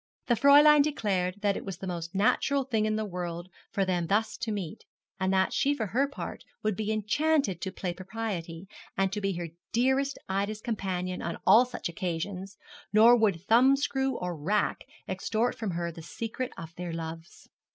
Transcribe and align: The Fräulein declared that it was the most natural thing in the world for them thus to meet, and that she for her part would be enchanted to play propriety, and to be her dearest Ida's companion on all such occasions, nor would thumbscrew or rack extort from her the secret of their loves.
The 0.25 0.33
Fräulein 0.33 0.81
declared 0.81 1.41
that 1.41 1.55
it 1.55 1.63
was 1.63 1.77
the 1.77 1.85
most 1.85 2.15
natural 2.15 2.63
thing 2.63 2.87
in 2.87 2.95
the 2.95 3.05
world 3.05 3.49
for 3.69 3.85
them 3.85 4.07
thus 4.07 4.35
to 4.37 4.51
meet, 4.51 4.83
and 5.19 5.31
that 5.31 5.53
she 5.53 5.75
for 5.75 5.85
her 5.85 6.07
part 6.07 6.43
would 6.63 6.75
be 6.75 6.91
enchanted 6.91 7.61
to 7.61 7.71
play 7.71 7.93
propriety, 7.93 8.67
and 8.97 9.13
to 9.13 9.21
be 9.21 9.33
her 9.33 9.49
dearest 9.71 10.17
Ida's 10.27 10.59
companion 10.59 11.21
on 11.21 11.37
all 11.45 11.65
such 11.67 11.87
occasions, 11.87 12.57
nor 12.91 13.15
would 13.15 13.43
thumbscrew 13.45 14.13
or 14.15 14.35
rack 14.35 14.85
extort 15.07 15.53
from 15.53 15.69
her 15.69 15.91
the 15.91 16.01
secret 16.01 16.51
of 16.57 16.73
their 16.77 16.91
loves. 16.91 17.47